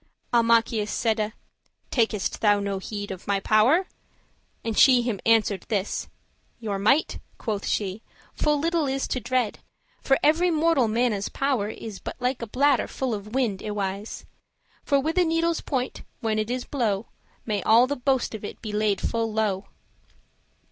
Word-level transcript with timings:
Almachius 0.33 0.89
saide; 0.89 1.31
"Takest 1.91 2.41
thou 2.41 2.59
no 2.59 2.79
heed 2.79 3.11
Of 3.11 3.27
my 3.27 3.39
power?" 3.39 3.85
and 4.63 4.75
she 4.75 5.03
him 5.03 5.19
answer'd 5.27 5.63
this; 5.69 6.07
"Your 6.59 6.79
might," 6.79 7.19
quoth 7.37 7.67
she, 7.67 8.01
"full 8.33 8.57
little 8.57 8.87
is 8.87 9.07
to 9.09 9.19
dread; 9.19 9.59
For 10.01 10.17
every 10.23 10.49
mortal 10.49 10.87
manne's 10.87 11.29
power 11.29 11.69
is 11.69 11.99
But 11.99 12.15
like 12.19 12.41
a 12.41 12.47
bladder 12.47 12.87
full 12.87 13.13
of 13.13 13.35
wind, 13.35 13.61
y 13.63 13.69
wis;* 13.69 14.09
*certainly 14.09 14.27
For 14.85 14.99
with 14.99 15.19
a 15.19 15.23
needle's 15.23 15.61
point, 15.61 16.01
when 16.19 16.39
it 16.39 16.49
is 16.49 16.65
blow', 16.65 17.09
May 17.45 17.61
all 17.61 17.85
the 17.85 17.95
boast 17.95 18.33
of 18.33 18.43
it 18.43 18.59
be 18.59 18.73
laid 18.73 18.99
full 19.01 19.31
low." 19.31 19.67